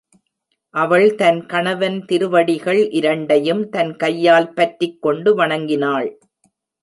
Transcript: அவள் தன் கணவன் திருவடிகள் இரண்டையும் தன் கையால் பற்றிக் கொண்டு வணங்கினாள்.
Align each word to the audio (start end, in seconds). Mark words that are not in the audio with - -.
அவள் 0.73 1.15
தன் 1.15 1.45
கணவன் 1.45 2.05
திருவடிகள் 2.05 2.89
இரண்டையும் 2.91 3.69
தன் 3.69 3.95
கையால் 3.95 4.53
பற்றிக் 4.53 5.01
கொண்டு 5.01 5.35
வணங்கினாள். 5.35 6.09